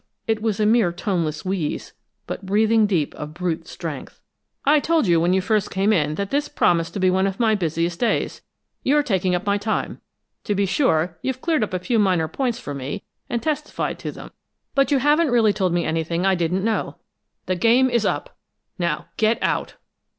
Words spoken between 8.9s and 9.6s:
taking up my